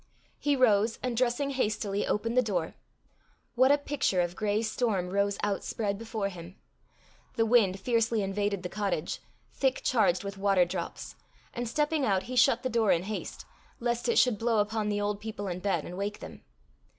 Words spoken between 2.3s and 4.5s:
the door. What a picture of